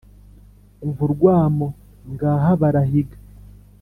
umva 0.83 1.01
urwamo, 1.07 1.67
ngaha 2.11 2.51
barahiga: 2.61 3.17